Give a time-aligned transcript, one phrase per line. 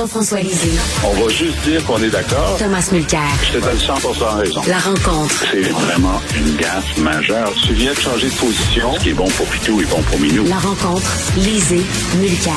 [0.00, 0.78] Jean-François Lisée.
[1.04, 2.56] On va juste dire qu'on est d'accord.
[2.58, 3.20] Thomas Mulcair.
[3.42, 3.94] Je te donne 100
[4.38, 4.62] raison.
[4.66, 5.44] La rencontre.
[5.52, 7.52] C'est vraiment une gaffe majeure.
[7.66, 8.94] Tu viens de changer de position.
[8.94, 10.46] Ce qui est bon pour Pitou est bon pour Minou.
[10.46, 11.06] La rencontre.
[11.36, 11.82] Lisée.
[12.18, 12.54] Mulcair.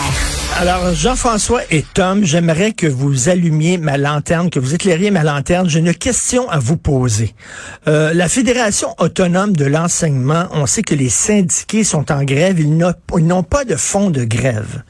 [0.56, 5.68] Alors, Jean-François et Tom, j'aimerais que vous allumiez ma lanterne, que vous éclairiez ma lanterne.
[5.70, 7.36] J'ai une question à vous poser.
[7.90, 12.78] Euh, la Fédération autonome de l'enseignement, on sait que les syndiqués sont en grève, ils
[12.78, 14.84] n'ont pas de fonds de grève.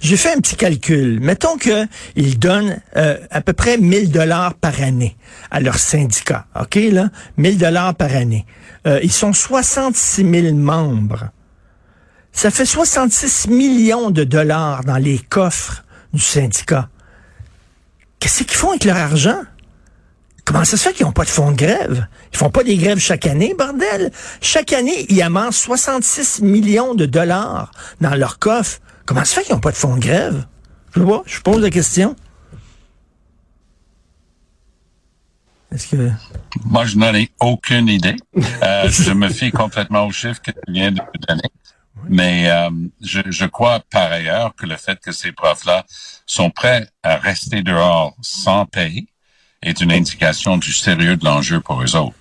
[0.00, 1.20] J'ai fait un petit calcul.
[1.20, 5.16] Mettons qu'ils donnent euh, à peu près 1000 dollars par année
[5.50, 6.46] à leur syndicat.
[6.60, 7.08] OK, là?
[7.38, 8.46] 1000 dollars par année.
[8.86, 11.30] Euh, ils sont 66 000 membres.
[12.32, 16.88] Ça fait 66 millions de dollars dans les coffres du syndicat.
[18.20, 19.40] Qu'est-ce qu'ils font avec leur argent?
[20.44, 22.06] Comment ça se fait qu'ils n'ont pas de fonds de grève?
[22.32, 24.12] Ils font pas des grèves chaque année, bordel?
[24.40, 28.78] Chaque année, ils amassent 66 millions de dollars dans leur coffre.
[29.06, 30.46] Comment ça fait qu'ils n'ont pas de fonds de grève?
[30.94, 32.16] Je vois, je pose la question.
[35.72, 36.10] Est-ce que...
[36.64, 38.16] Moi, je n'en ai aucune idée.
[38.62, 41.50] Euh, je me fie complètement aux chiffres que tu viens de donner.
[42.08, 42.70] Mais euh,
[43.02, 45.84] je, je, crois par ailleurs que le fait que ces profs-là
[46.24, 49.08] sont prêts à rester dehors sans payer
[49.62, 52.16] est une indication du sérieux de l'enjeu pour eux autres.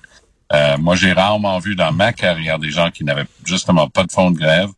[0.53, 4.11] Euh, moi, j'ai rarement vu dans ma carrière des gens qui n'avaient justement pas de
[4.11, 4.69] fonds de grève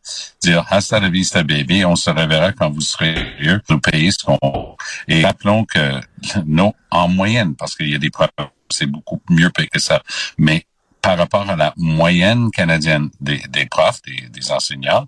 [0.42, 4.24] dire hasta la vista baby, on se reverra quand vous serez mieux, nous payer ce
[4.24, 4.76] qu'on
[5.08, 6.00] et rappelons que
[6.46, 8.30] non en moyenne parce qu'il y a des profs
[8.70, 10.02] c'est beaucoup mieux payé que ça,
[10.36, 10.64] mais
[11.00, 15.06] par rapport à la moyenne canadienne des, des profs, des, des enseignants,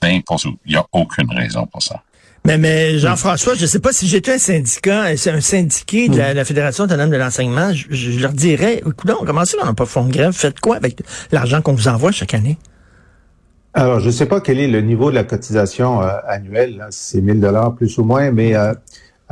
[0.00, 2.02] ben, il n'y a aucune raison pour ça.
[2.46, 6.44] Mais, mais Jean-François, je ne sais pas si j'étais un syndicat, un syndiqué de la,
[6.44, 10.04] Fédération autonome de l'enseignement, je, leur dirais, écoute, comment ça, on n'a pas de fonds
[10.04, 10.32] de grève?
[10.32, 11.00] Faites quoi avec
[11.32, 12.58] l'argent qu'on vous envoie chaque année?
[13.72, 17.12] Alors, je ne sais pas quel est le niveau de la cotisation euh, annuelle, si
[17.12, 18.74] c'est 1000 dollars plus ou moins, mais euh,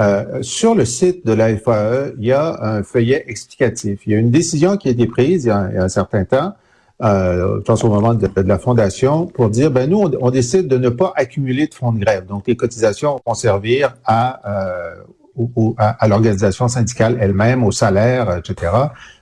[0.01, 4.01] euh, sur le site de la FAE, il y a un feuillet explicatif.
[4.07, 6.55] Il y a une décision qui a été prise il y a, un certain temps,
[7.03, 10.79] euh, je pense au moment de, la fondation, pour dire, ben nous, on, décide de
[10.79, 12.27] ne pas accumuler de fonds de grève.
[12.27, 18.73] Donc, les cotisations vont servir à, euh, à, l'organisation syndicale elle-même, au salaire, etc.,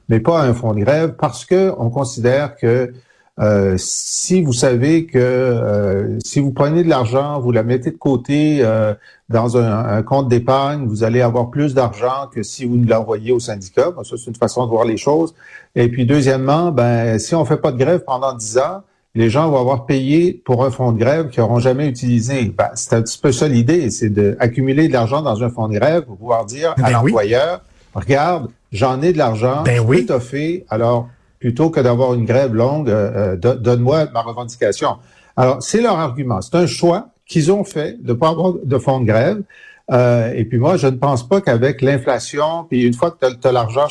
[0.09, 2.93] mais pas à un fonds de grève parce que on considère que
[3.39, 7.97] euh, si vous savez que euh, si vous prenez de l'argent, vous la mettez de
[7.97, 8.93] côté euh,
[9.31, 13.93] dans un, compte d'épargne, vous allez avoir plus d'argent que si vous l'envoyez au syndicat.
[14.03, 15.35] ça, c'est une façon de voir les choses.
[15.75, 18.83] Et puis, deuxièmement, ben, si on fait pas de grève pendant dix ans,
[19.15, 22.53] les gens vont avoir payé pour un fonds de grève qu'ils n'auront jamais utilisé.
[22.57, 25.75] Ben, c'est un petit peu ça l'idée, c'est d'accumuler de l'argent dans un fonds de
[25.75, 27.63] grève pour pouvoir dire à ben l'employeur,
[27.95, 31.09] regarde, j'en ai de l'argent, ben je peux fait, alors
[31.41, 34.99] plutôt que d'avoir une grève longue, euh, euh, donne-moi ma revendication.
[35.37, 36.43] Alors, c'est leur argument.
[36.43, 39.43] C'est un choix qu'ils ont fait de ne pas avoir de fonds de grève.
[39.91, 43.49] Euh, et puis moi, je ne pense pas qu'avec l'inflation, puis une fois que tu
[43.49, 43.87] as, l'argent,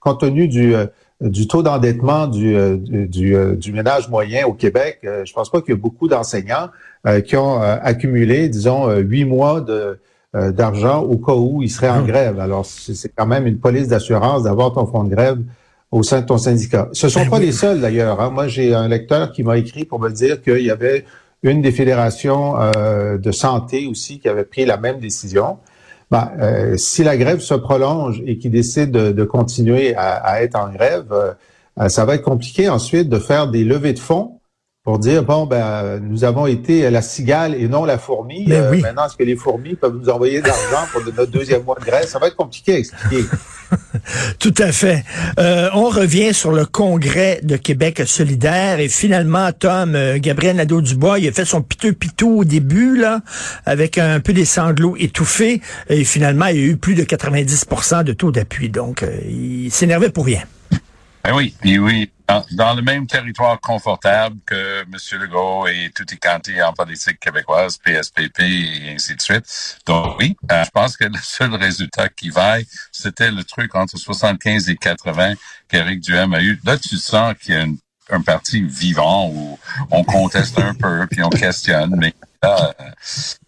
[0.00, 0.74] compte tenu du,
[1.20, 5.76] du taux d'endettement du, du, du, ménage moyen au Québec, je pense pas qu'il y
[5.76, 6.68] a beaucoup d'enseignants
[7.26, 9.98] qui ont accumulé, disons, huit mois de
[10.32, 12.06] d'argent au cas où ils seraient en mmh.
[12.06, 12.40] grève.
[12.40, 15.38] Alors, c'est quand même une police d'assurance d'avoir ton fonds de grève
[15.94, 16.88] au sein de ton syndicat.
[16.92, 18.20] Ce sont ben pas les seuls d'ailleurs.
[18.20, 18.30] Hein.
[18.30, 21.04] Moi, j'ai un lecteur qui m'a écrit pour me dire qu'il y avait
[21.44, 25.58] une des fédérations euh, de santé aussi qui avait pris la même décision.
[26.10, 30.68] Ben, euh, si la grève se prolonge et qu'ils décident de, continuer à, être en
[30.68, 34.40] grève, euh, ça va être compliqué ensuite de faire des levées de fonds
[34.84, 38.44] pour dire bon ben nous avons été la cigale et non la fourmi.
[38.44, 38.82] Ben oui.
[38.82, 41.84] Maintenant, est-ce que les fourmis peuvent nous envoyer de l'argent pour notre deuxième mois de
[41.86, 43.24] grève Ça va être compliqué à expliquer.
[44.38, 45.02] Tout à fait.
[45.38, 51.18] Euh, on revient sur le congrès de Québec solidaire et finalement, Tom, euh, Gabriel Nadeau-Dubois,
[51.18, 53.22] il a fait son piteux pitou au début, là,
[53.64, 58.04] avec un peu des sanglots étouffés et finalement, il y a eu plus de 90%
[58.04, 58.68] de taux d'appui.
[58.68, 60.42] Donc, euh, il s'énervait pour rien.
[61.24, 65.20] Ben oui, oui, dans, le même territoire confortable que M.
[65.20, 69.78] Legault et Tutti Canti en politique québécoise, PSPP et ainsi de suite.
[69.86, 73.96] Donc oui, euh, je pense que le seul résultat qui vaille, c'était le truc entre
[73.98, 75.34] 75 et 80
[75.68, 76.60] qu'Éric Duhem a eu.
[76.64, 77.66] Là, tu sens qu'il y a
[78.10, 79.58] un parti vivant où
[79.90, 82.72] on conteste un peu, puis on questionne, mais euh,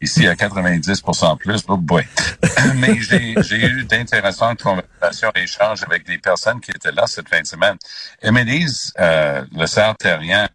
[0.00, 2.06] ici à 90% plus, oh boy.
[2.76, 7.40] Mais j'ai eu d'intéressantes conversations et échanges avec des personnes qui étaient là cette fin
[7.40, 7.76] de semaine.
[8.46, 10.48] Disent, euh, le cerf terrien.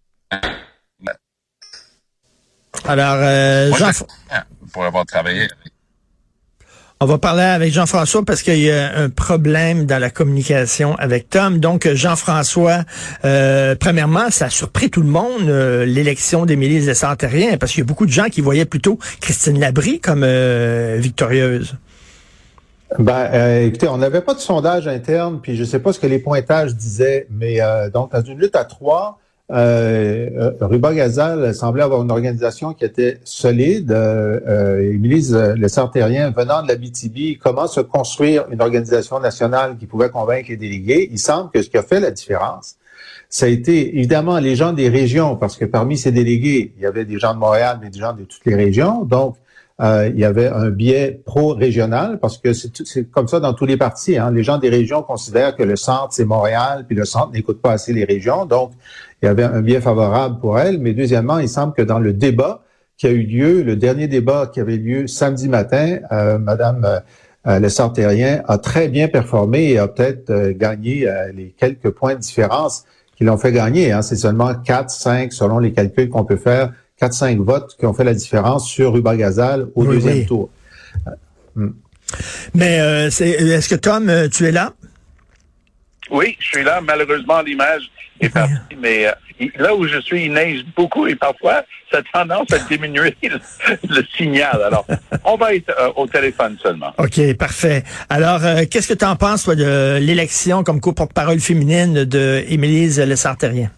[2.86, 3.72] Alors, euh,
[4.72, 5.50] pour avoir travaillé
[7.04, 11.32] On va parler avec Jean-François parce qu'il y a un problème dans la communication avec
[11.32, 11.58] Tom.
[11.58, 12.84] Donc, Jean-François,
[13.26, 17.82] euh, premièrement, ça a surpris tout le monde, euh, l'élection d'Émilie Lessard-Terrien, parce qu'il y
[17.82, 21.76] a beaucoup de gens qui voyaient plutôt Christine Labrie comme euh, victorieuse.
[23.00, 26.06] Ben, écoutez, on n'avait pas de sondage interne, puis je ne sais pas ce que
[26.06, 27.62] les pointages disaient, mais
[27.92, 29.18] donc dans une lutte à trois,
[29.52, 33.92] euh, euh, Ruba Gazal semblait avoir une organisation qui était solide.
[33.92, 39.78] Euh, euh Émilie Le Sartérien, venant de la BTB, comment se construire une organisation nationale
[39.78, 41.10] qui pouvait convaincre les délégués?
[41.12, 42.76] Il semble que ce qui a fait la différence,
[43.30, 46.86] ça a été évidemment les gens des régions, parce que parmi ces délégués, il y
[46.86, 49.04] avait des gens de Montréal, mais des gens de toutes les régions.
[49.04, 49.36] Donc,
[49.82, 53.78] euh, il y avait un biais pro-régional parce que c'est comme ça dans tous les
[53.78, 54.16] partis.
[54.18, 54.30] Hein.
[54.32, 57.72] Les gens des régions considèrent que le centre, c'est Montréal, puis le centre n'écoute pas
[57.72, 58.46] assez les régions.
[58.46, 58.74] Donc,
[59.22, 60.80] il y avait un biais favorable pour elle.
[60.80, 62.64] Mais deuxièmement, il semble que dans le débat
[62.98, 67.02] qui a eu lieu, le dernier débat qui avait lieu samedi matin, euh, Madame
[67.48, 71.90] euh, Le Sartérien a très bien performé et a peut-être euh, gagné euh, les quelques
[71.90, 72.86] points de différence
[73.16, 73.92] qui l'ont fait gagner.
[73.92, 74.02] Hein.
[74.02, 78.04] C'est seulement 4, 5 selon les calculs qu'on peut faire 4-5 votes qui ont fait
[78.04, 80.50] la différence sur Ruba Gazal au deuxième tour.
[81.56, 81.72] Hmm.
[82.54, 84.74] Mais euh, est-ce que Tom, tu es là?
[86.12, 86.82] Oui, je suis là.
[86.82, 87.90] Malheureusement, l'image
[88.22, 89.12] est partie, mais euh,
[89.58, 94.04] là où je suis, il neige beaucoup et parfois, ça a tendance à diminuer le,
[94.16, 94.62] signal.
[94.64, 94.86] Alors,
[95.26, 96.94] on va être au téléphone seulement.
[96.98, 97.84] OK, parfait.
[98.10, 103.72] Alors, qu'est-ce que tu en penses toi, de l'élection comme co-porte-parole féminine de Émilise Lessartérien?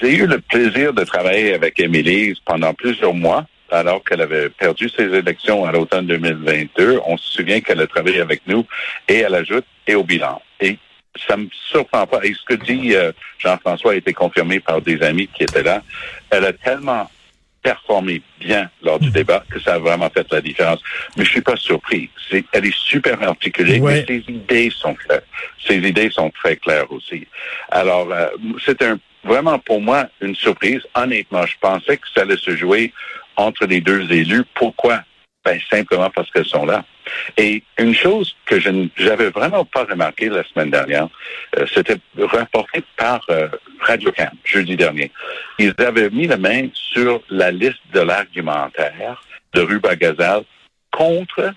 [0.00, 4.88] J'ai eu le plaisir de travailler avec Émilie pendant plusieurs mois, alors qu'elle avait perdu
[4.88, 7.00] ses élections à l'automne 2022.
[7.04, 8.64] On se souvient qu'elle a travaillé avec nous
[9.08, 10.40] et elle ajoute et au bilan.
[10.60, 10.78] Et
[11.26, 12.20] ça me surprend pas.
[12.24, 15.82] Et ce que dit euh, Jean-François a été confirmé par des amis qui étaient là.
[16.30, 17.10] Elle a tellement
[17.62, 20.80] performé bien lors du débat que ça a vraiment fait la différence.
[21.16, 22.08] Mais je suis pas surpris.
[22.52, 25.22] elle est super articulée, mais ses idées sont claires.
[25.66, 27.26] Ses idées sont très claires aussi.
[27.70, 28.28] Alors, euh,
[28.64, 30.80] c'est un vraiment pour moi une surprise.
[30.94, 32.92] Honnêtement, je pensais que ça allait se jouer
[33.36, 34.44] entre les deux élus.
[34.54, 35.02] Pourquoi?
[35.44, 36.84] Ben, simplement parce qu'elles sont là.
[37.36, 38.70] Et une chose que je
[39.04, 41.08] n'avais vraiment pas remarqué la semaine dernière,
[41.56, 43.48] euh, c'était rapporté par euh,
[43.80, 45.10] Radio Can jeudi dernier.
[45.58, 49.22] Ils avaient mis la main sur la liste de l'argumentaire
[49.54, 50.42] de Ruba Gazal
[50.90, 51.54] contre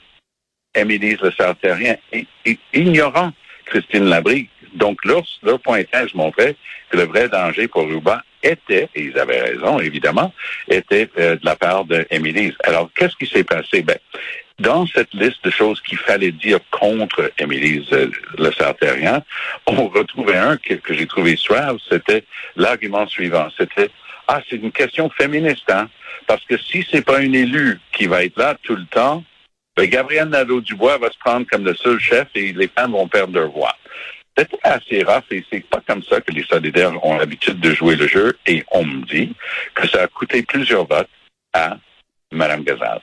[0.75, 1.95] Émilie Le Sartérien
[2.73, 3.31] ignorant
[3.65, 4.49] Christine Labrie.
[4.73, 6.55] Donc, leur, leur pointage montrait
[6.89, 10.33] que le vrai danger pour Ruba était, et ils avaient raison, évidemment,
[10.69, 12.53] était euh, de la part d'Émilie.
[12.63, 13.81] Alors, qu'est-ce qui s'est passé?
[13.81, 13.97] Ben,
[14.61, 19.23] dans cette liste de choses qu'il fallait dire contre Émilie euh, Le Sartérien,
[19.65, 22.23] on retrouvait un que, j'ai trouvé suave, c'était
[22.55, 23.47] l'argument suivant.
[23.57, 23.89] C'était,
[24.27, 25.89] ah, c'est une question féministe, hein?
[26.27, 29.23] Parce que si c'est pas une élue qui va être là tout le temps,
[29.75, 33.33] ben, Gabriel Nadeau-Dubois va se prendre comme le seul chef et les femmes vont perdre
[33.33, 33.75] leur voix.
[34.37, 37.95] C'était assez rare et c'est pas comme ça que les solidaires ont l'habitude de jouer
[37.95, 39.33] le jeu et on me dit
[39.73, 41.09] que ça a coûté plusieurs votes
[41.53, 41.77] à
[42.31, 43.01] Mme Gazal.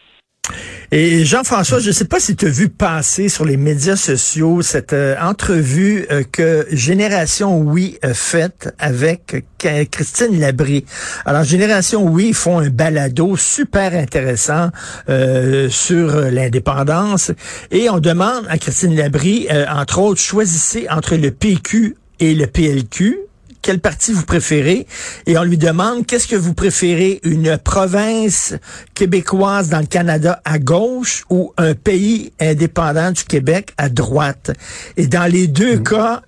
[0.90, 4.62] Et Jean-François, je ne sais pas si tu as vu passer sur les médias sociaux
[4.62, 9.44] cette euh, entrevue euh, que Génération Oui a faite avec
[9.90, 10.86] Christine Labrie.
[11.26, 14.70] Alors, Génération Oui font un balado super intéressant
[15.10, 17.32] euh, sur l'indépendance
[17.70, 23.27] et on demande à Christine Labrie, entre autres, choisissez entre le PQ et le PLQ
[23.62, 24.86] quel parti vous préférez
[25.26, 28.54] et on lui demande qu'est-ce que vous préférez, une province
[28.94, 34.52] québécoise dans le Canada à gauche ou un pays indépendant du Québec à droite?
[34.96, 35.82] Et dans les deux mm.
[35.82, 36.22] cas,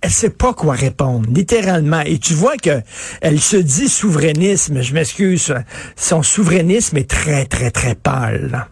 [0.00, 2.00] elle sait pas quoi répondre, littéralement.
[2.00, 2.82] Et tu vois que
[3.22, 4.82] elle se dit souverainisme.
[4.82, 5.54] Je m'excuse,
[5.96, 8.66] son souverainisme est très très très pâle.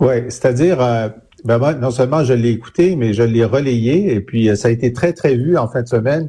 [0.00, 0.80] Oui, c'est-à-dire.
[0.80, 1.08] Euh,
[1.44, 4.68] ben moi, non seulement je l'ai écouté, mais je l'ai relayé, et puis euh, ça
[4.68, 6.28] a été très, très vu en fin de semaine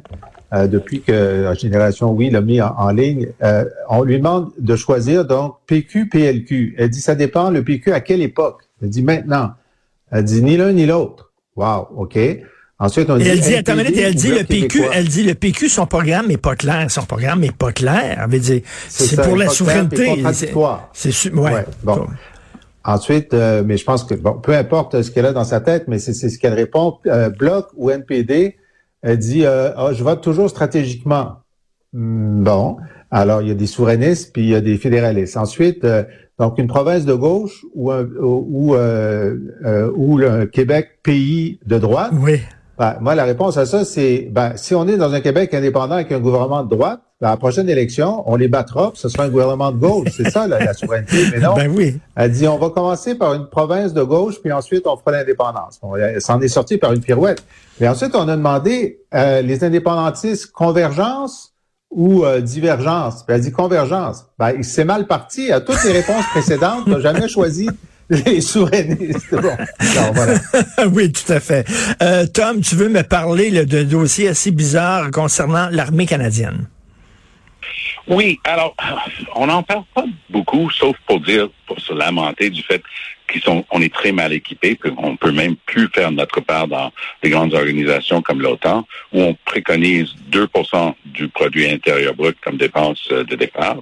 [0.52, 3.28] euh, depuis que la Génération Oui l'a mis en, ligne.
[3.42, 6.74] Euh, on lui demande de choisir donc PQ, PLQ.
[6.78, 8.62] Elle dit ça dépend le PQ à quelle époque?
[8.82, 9.52] Elle dit maintenant.
[10.10, 11.30] Elle dit ni l'un ni l'autre.
[11.56, 12.18] Wow, OK.
[12.80, 13.28] Ensuite, on dit.
[13.28, 16.56] Elle dit, attends elle dit le PQ, elle dit le PQ, son programme n'est pas
[16.56, 16.90] clair.
[16.90, 18.22] Son programme n'est pas clair.
[18.24, 20.22] Elle veut dire, c'est pour la souveraineté.
[20.32, 21.66] C'est, ouais.
[21.84, 22.06] Bon.
[22.90, 25.84] Ensuite, euh, mais je pense que, bon, peu importe ce qu'elle a dans sa tête,
[25.86, 28.56] mais c'est ce qu'elle répond, euh, Bloc ou NPD,
[29.02, 31.36] elle dit, euh, ah, je vote toujours stratégiquement.
[31.92, 32.78] Hmm, bon,
[33.12, 35.36] alors il y a des souverainistes, puis il y a des fédéralistes.
[35.36, 35.86] Ensuite,
[36.40, 42.10] donc une province de gauche ou, un, ou, ou le Québec pays de droite.
[42.20, 42.40] Oui.
[42.76, 45.94] Ben, moi, la réponse à ça, c'est, ben, si on est dans un Québec indépendant
[45.94, 49.72] avec un gouvernement de droite, la prochaine élection, on les battra, ce sera un gouvernement
[49.72, 50.08] de gauche.
[50.16, 51.26] C'est ça, la, souveraineté.
[51.32, 51.98] Mais non, ben oui.
[52.16, 55.78] elle dit, on va commencer par une province de gauche, puis ensuite, on fera l'indépendance.
[55.82, 57.44] Bon, elle s'en est sortie par une pirouette.
[57.78, 61.52] Mais ensuite, on a demandé, euh, les indépendantistes, convergence
[61.90, 63.22] ou euh, divergence?
[63.26, 64.24] Puis elle dit convergence.
[64.38, 65.52] Ben, c'est mal parti.
[65.52, 67.68] À toutes les réponses précédentes, on n'a jamais choisi
[68.08, 69.34] les souverainistes.
[69.34, 69.52] Bon.
[70.14, 70.34] voilà.
[70.92, 71.66] oui, tout à fait.
[72.02, 76.66] Euh, Tom, tu veux me parler d'un dossier assez bizarre concernant l'armée canadienne?
[78.06, 78.74] Oui, alors,
[79.34, 82.82] on n'en parle pas beaucoup, sauf pour dire, pour se lamenter du fait
[83.30, 86.92] qu'ils sont, on est très mal équipés, qu'on peut même plus faire notre part dans
[87.22, 93.08] des grandes organisations comme l'OTAN, où on préconise 2% du produit intérieur brut comme dépense
[93.08, 93.76] de départ.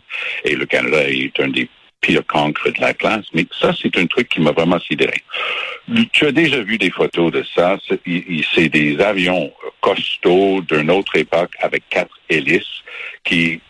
[0.45, 1.69] Et le Canada est un des
[2.01, 3.27] pire cancre de la classe.
[3.35, 5.23] Mais ça, c'est un truc qui m'a vraiment sidéré.
[6.13, 7.77] Tu as déjà vu des photos de ça.
[7.87, 12.83] C'est des avions costauds d'une autre époque avec quatre hélices
[13.25, 13.61] qui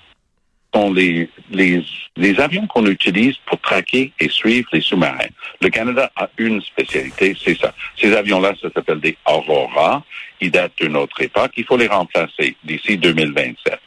[0.93, 1.29] les,
[2.17, 5.33] les avions qu'on utilise pour traquer et suivre les sous-marins.
[5.61, 7.73] Le Canada a une spécialité, c'est ça.
[7.97, 10.03] Ces avions-là, ça s'appelle des Aurora.
[10.41, 11.53] Ils datent d'une autre époque.
[11.57, 13.79] Il faut les remplacer d'ici 2027.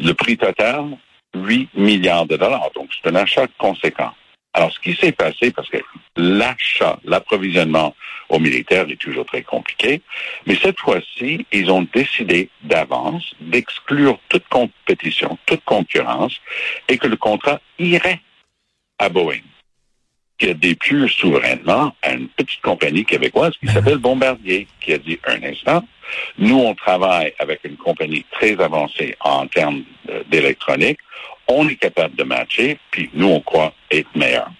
[0.00, 0.96] Le prix total,
[1.34, 2.70] 8 milliards de dollars.
[2.74, 4.12] Donc, c'est un achat conséquent.
[4.54, 5.78] Alors, ce qui s'est passé, parce que
[6.16, 7.94] l'achat, l'approvisionnement
[8.28, 10.00] aux militaires est toujours très compliqué,
[10.46, 16.40] mais cette fois-ci, ils ont décidé d'avance d'exclure toute compétition, toute concurrence,
[16.88, 18.20] et que le contrat irait
[19.00, 19.42] à Boeing,
[20.38, 25.18] qui a déplu souverainement à une petite compagnie québécoise qui s'appelle Bombardier, qui a dit
[25.26, 25.84] un instant,
[26.38, 29.82] nous, on travaille avec une compagnie très avancée en termes
[30.28, 30.98] d'électronique.
[31.48, 34.50] On est capable de matcher, puis nous, on croit être meilleur.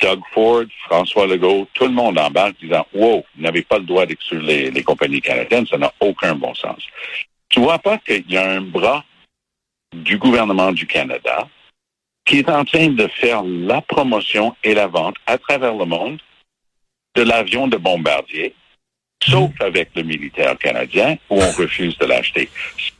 [0.00, 4.06] Doug Ford, François Legault, tout le monde embarque disant Wow, vous n'avez pas le droit
[4.06, 6.82] d'exclure les, les, compagnies canadiennes, ça n'a aucun bon sens.
[7.48, 9.04] Tu vois pas qu'il y a un bras
[9.94, 11.48] du gouvernement du Canada
[12.24, 16.20] qui est en train de faire la promotion et la vente à travers le monde
[17.14, 18.54] de l'avion de bombardier
[19.26, 22.48] sauf avec le militaire canadien, où on refuse de l'acheter.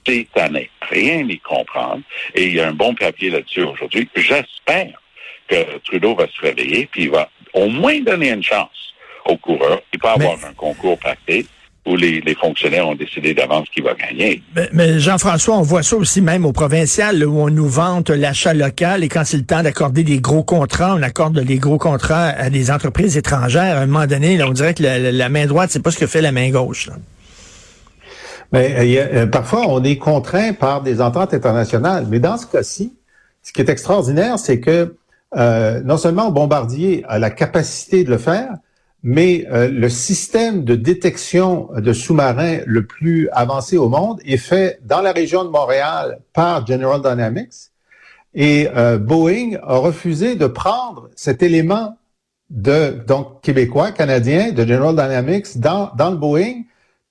[0.07, 2.03] C'est à ne rien y comprendre,
[2.35, 4.09] et il y a un bon papier là-dessus aujourd'hui.
[4.15, 5.01] J'espère
[5.49, 8.95] que Trudeau va se réveiller, puis il va au moins donner une chance
[9.27, 9.83] aux coureurs.
[9.93, 11.47] Il peut avoir un concours pacté,
[11.87, 14.43] où les, fonctionnaires ont décidé d'avance qui va gagner.
[14.73, 19.05] Mais, Jean-François, on voit ça aussi même au provincial, où on nous vante l'achat local
[19.05, 22.49] et quand c'est le temps d'accorder des gros contrats, on accorde des gros contrats à
[22.49, 23.77] des entreprises étrangères.
[23.77, 26.23] À un moment donné, on dirait que la, main droite, c'est pas ce que fait
[26.23, 26.89] la main gauche.
[28.53, 32.07] Mais euh, euh, parfois, on est contraint par des ententes internationales.
[32.09, 32.95] Mais dans ce cas-ci,
[33.43, 34.95] ce qui est extraordinaire, c'est que
[35.37, 38.51] euh, non seulement Bombardier a la capacité de le faire,
[39.07, 44.81] mais euh, le système de détection de sous-marins le plus avancé au monde est fait
[44.83, 47.71] dans la région de Montréal par General Dynamics.
[48.35, 51.99] Et euh, Boeing a refusé de prendre cet élément
[52.49, 56.63] de donc québécois, canadien, de General Dynamics dans, dans le Boeing.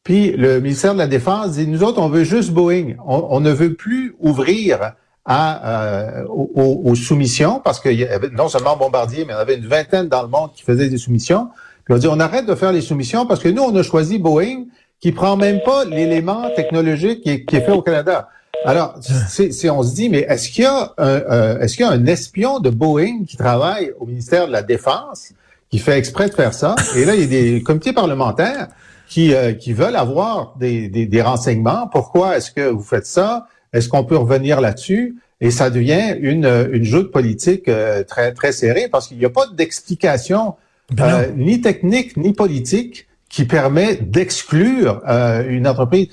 [0.04, 2.96] Puis le ministère de la Défense dit, nous autres, on veut juste Boeing.
[3.06, 4.94] On, ne veut plus ouvrir
[5.26, 9.38] à, euh, aux, aux, soumissions, parce qu'il y avait non seulement Bombardier, mais il y
[9.38, 11.50] en avait une vingtaine dans le monde qui faisaient des soumissions.
[11.90, 14.66] On dit, on arrête de faire les soumissions parce que nous, on a choisi Boeing
[15.00, 18.30] qui prend même pas l'élément technologique qui est, fait au Canada.
[18.66, 18.98] Alors,
[19.28, 21.92] c'est, on se dit, mais est-ce qu'il y a un, euh, est-ce qu'il y a
[21.92, 25.34] un espion de Boeing qui travaille au ministère de la Défense
[25.70, 26.76] qui fait exprès de faire ça?
[26.96, 28.70] Et là, il y a des comités parlementaires
[29.10, 31.88] qui, euh, qui veulent avoir des, des, renseignements.
[31.88, 33.48] Pourquoi est-ce que vous faites ça?
[33.74, 35.18] Est-ce qu'on peut revenir là-dessus?
[35.42, 39.30] Et ça devient une, une joute politique euh, très très serrée parce qu'il n'y a
[39.30, 40.56] pas d'explication
[41.00, 46.08] euh, ni technique ni politique qui permet d'exclure euh, une entreprise.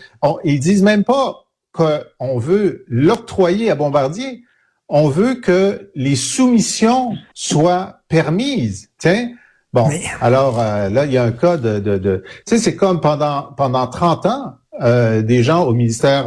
[0.45, 4.43] ils disent même pas qu'on veut l'octroyer à Bombardier.
[4.89, 8.89] On veut que les soumissions soient permises.
[8.99, 9.31] Tiens,
[9.73, 9.89] bon.
[10.21, 13.01] Alors euh, là, il y a un cas de, de, de tu sais, c'est comme
[13.01, 16.25] pendant pendant 30 ans, des gens au ministère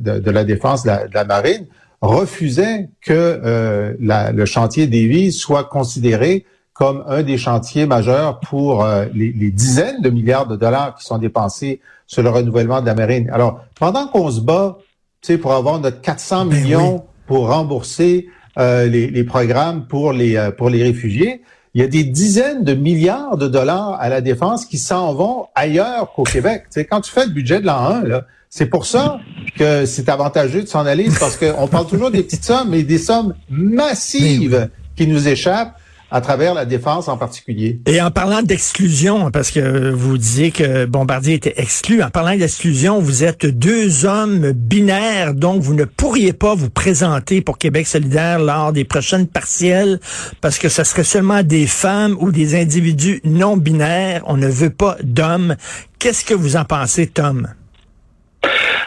[0.00, 1.66] de, la Défense, de la, Marine,
[2.00, 6.46] refusaient que le chantier des vies soit considéré
[6.78, 11.18] comme un des chantiers majeurs pour euh, les, dizaines de milliards de dollars qui sont
[11.18, 13.30] dépensés sur le renouvellement de la marine.
[13.32, 14.76] Alors, pendant qu'on se bat,
[15.22, 18.28] tu sais, pour avoir notre 400 ben millions pour rembourser
[18.58, 21.42] euh, les, programmes pour les euh, pour les réfugiés,
[21.74, 25.46] il y a des dizaines de milliards de dollars à la défense qui s'en vont
[25.54, 26.64] ailleurs qu'au Québec.
[26.64, 29.18] Tu sais, quand tu fais le budget de l'an 1, là, c'est pour ça
[29.58, 32.98] que c'est avantageux de s'en aller, parce qu'on parle toujours des petites sommes, mais des
[32.98, 35.74] sommes massives qui nous échappent
[36.10, 37.80] à travers la défense en particulier.
[37.86, 43.00] Et en parlant d'exclusion, parce que vous disiez que Bombardier était exclu, en parlant d'exclusion,
[43.00, 48.38] vous êtes deux hommes binaires, donc vous ne pourriez pas vous présenter pour Québec solidaire
[48.38, 50.00] lors des prochaines partielles,
[50.40, 54.22] parce que ce serait seulement des femmes ou des individus non binaires.
[54.26, 55.56] On ne veut pas d'hommes.
[55.98, 57.48] Qu'est-ce que vous en pensez, Tom?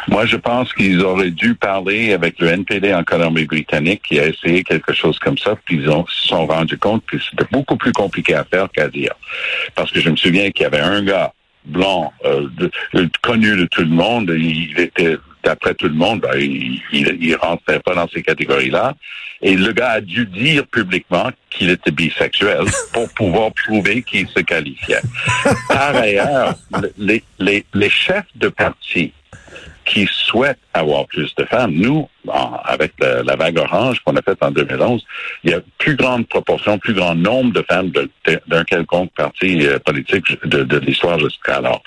[0.07, 4.63] Moi, je pense qu'ils auraient dû parler avec le NPD en Colombie-Britannique qui a essayé
[4.63, 7.91] quelque chose comme ça, puis ils ont, se sont rendus compte que c'était beaucoup plus
[7.91, 9.13] compliqué à faire qu'à dire.
[9.75, 11.33] Parce que je me souviens qu'il y avait un gars
[11.65, 12.47] blanc, euh,
[13.21, 17.79] connu de tout le monde, il était d'après tout le monde, ben, il, il, rentrait
[17.79, 18.95] pas dans ces catégories-là.
[19.41, 24.41] Et le gars a dû dire publiquement qu'il était bisexuel pour pouvoir prouver qu'il se
[24.41, 25.01] qualifiait.
[25.69, 26.55] Par ailleurs,
[26.97, 29.13] les, les, les chefs de parti
[29.89, 31.73] qui souhaitent avoir plus de femmes.
[31.73, 32.07] Nous,
[32.63, 35.03] avec la, vague orange qu'on a faite en 2011,
[35.43, 37.91] il y a plus grande proportion, plus grand nombre de femmes
[38.47, 41.81] d'un quelconque parti euh, politique de, de l'histoire jusqu'à alors.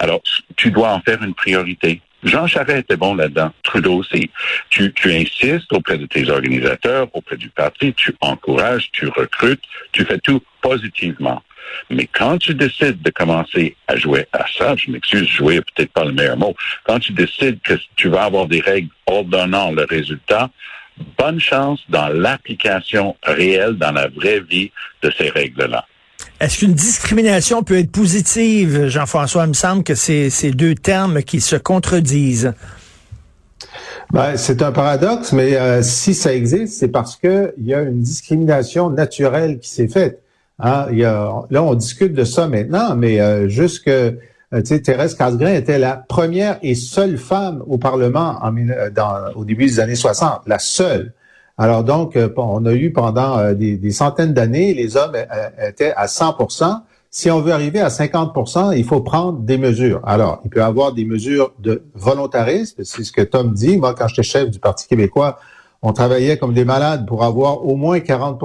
[0.00, 0.20] Alors,
[0.56, 2.00] tu dois en faire une priorité.
[2.24, 4.30] Jean Charest était bon là-dedans, Trudeau aussi.
[4.70, 10.04] Tu, tu insistes auprès de tes organisateurs, auprès du parti, tu encourages, tu recrutes, tu
[10.04, 11.42] fais tout positivement.
[11.90, 16.04] Mais quand tu décides de commencer à jouer à ça, je m'excuse, jouer peut-être pas
[16.04, 16.54] le meilleur mot,
[16.86, 20.50] quand tu décides que tu vas avoir des règles ordonnant le résultat,
[21.18, 24.70] bonne chance dans l'application réelle, dans la vraie vie
[25.02, 25.84] de ces règles-là.
[26.40, 29.44] Est-ce qu'une discrimination peut être positive, Jean-François?
[29.44, 32.52] Il me semble que c'est ces deux termes qui se contredisent.
[34.12, 38.00] Ben, c'est un paradoxe, mais euh, si ça existe, c'est parce qu'il y a une
[38.00, 40.23] discrimination naturelle qui s'est faite.
[40.60, 43.90] Hein, il y a, là, on discute de ça maintenant, mais euh, jusque,
[44.54, 48.52] euh, Thérèse Casgrain était la première et seule femme au Parlement en,
[48.94, 51.12] dans, au début des années 60, la seule.
[51.58, 55.16] Alors donc, euh, on a eu pendant euh, des, des, centaines d'années, les hommes
[55.66, 60.00] étaient à 100% Si on veut arriver à 50% il faut prendre des mesures.
[60.04, 63.76] Alors, il peut y avoir des mesures de volontarisme, c'est ce que Tom dit.
[63.76, 65.38] Moi, quand j'étais chef du Parti québécois,
[65.82, 68.40] on travaillait comme des malades pour avoir au moins 40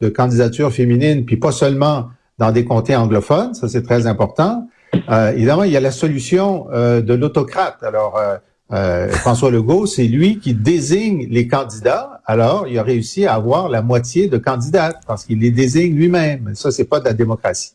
[0.00, 2.08] de candidatures féminines, puis pas seulement
[2.38, 4.68] dans des comtés anglophones, ça c'est très important.
[5.08, 7.82] Euh, évidemment, il y a la solution euh, de l'autocrate.
[7.82, 8.36] Alors, euh,
[8.72, 12.22] euh, François Legault, c'est lui qui désigne les candidats.
[12.24, 16.54] Alors, il a réussi à avoir la moitié de candidats parce qu'il les désigne lui-même.
[16.54, 17.72] Ça, c'est pas de la démocratie.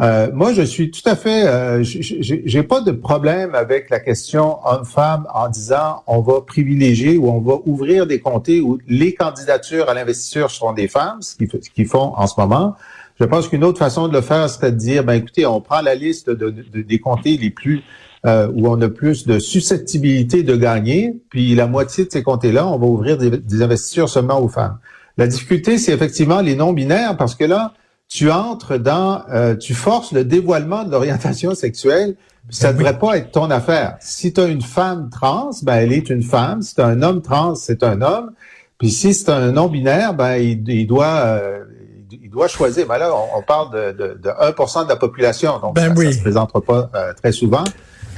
[0.00, 4.58] Euh, moi, je suis tout à fait, euh, j'ai pas de problème avec la question
[4.66, 9.88] homme-femme en disant on va privilégier ou on va ouvrir des comtés où les candidatures
[9.88, 12.74] à l'investiture seront des femmes, ce qu'ils font en ce moment.
[13.20, 15.80] Je pense qu'une autre façon de le faire, c'est de dire, ben écoutez, on prend
[15.80, 17.84] la liste de, des comtés les plus
[18.26, 22.66] euh, où on a plus de susceptibilité de gagner, puis la moitié de ces comtés-là,
[22.66, 24.78] on va ouvrir des, des investitures seulement aux femmes.
[25.16, 27.74] La difficulté, c'est effectivement les non-binaires, parce que là,
[28.08, 32.16] tu entres dans, euh, tu forces le dévoilement de l'orientation sexuelle.
[32.50, 33.96] Ça ne ben devrait pas être ton affaire.
[34.00, 36.60] Si tu as une femme trans, ben elle est une femme.
[36.60, 38.32] Si tu as un homme trans, c'est un homme.
[38.78, 41.64] Puis si c'est un non-binaire, ben il, doit euh,
[42.10, 42.86] il doit choisir.
[42.86, 46.12] Ben là, on, parle de, de, de, 1% de la population, donc ben ça, ne
[46.12, 47.64] se présentera pas euh, très souvent.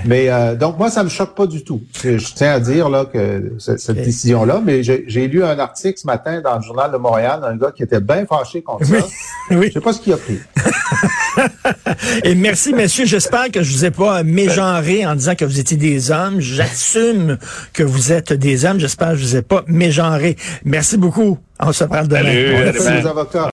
[0.05, 1.83] Mais euh, donc moi, ça me choque pas du tout.
[2.03, 6.41] Je, tiens à dire là que cette décision-là, mais j'ai lu un article ce matin
[6.41, 8.97] dans le journal de Montréal d'un gars qui était bien fâché contre ça.
[9.49, 9.69] Oui.
[9.69, 10.41] Je sais pas ce qu'il a pris.
[12.25, 13.07] Et merci, messieurs.
[13.07, 16.41] J'espère que je vous ai pas mégenré en disant que vous étiez des hommes.
[16.41, 17.39] J'assume
[17.73, 18.81] que vous êtes des hommes.
[18.81, 20.37] J'espère que je vous ai pas mégenré.
[20.65, 21.39] Merci beaucoup.
[21.61, 22.23] On se parle demain.
[22.23, 23.45] Salut, Merci, avocats.